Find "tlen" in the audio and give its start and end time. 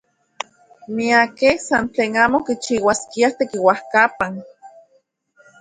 1.93-2.13